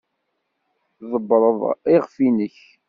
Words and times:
Tḍebbreḍ 0.97 1.59
iɣef-nnek. 1.93 2.57